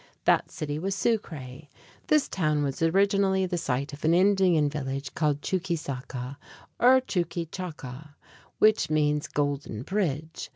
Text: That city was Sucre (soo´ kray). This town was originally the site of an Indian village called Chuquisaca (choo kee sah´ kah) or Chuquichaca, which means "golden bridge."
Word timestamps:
That 0.25 0.49
city 0.49 0.79
was 0.79 0.95
Sucre 0.95 1.35
(soo´ 1.35 1.37
kray). 1.61 1.67
This 2.07 2.27
town 2.27 2.63
was 2.63 2.81
originally 2.81 3.45
the 3.45 3.59
site 3.59 3.93
of 3.93 4.03
an 4.03 4.15
Indian 4.15 4.67
village 4.67 5.13
called 5.13 5.41
Chuquisaca 5.41 5.41
(choo 5.45 5.63
kee 5.69 5.75
sah´ 5.75 6.07
kah) 6.07 6.37
or 6.79 7.01
Chuquichaca, 7.01 8.15
which 8.57 8.89
means 8.89 9.27
"golden 9.27 9.83
bridge." 9.83 10.49